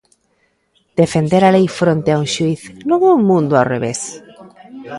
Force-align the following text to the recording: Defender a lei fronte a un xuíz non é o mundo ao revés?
Defender 1.01 1.41
a 1.45 1.53
lei 1.55 1.67
fronte 1.79 2.09
a 2.11 2.19
un 2.23 2.27
xuíz 2.35 2.61
non 2.89 2.99
é 3.09 3.11
o 3.17 3.23
mundo 3.29 3.53
ao 3.55 3.67
revés? 3.73 4.01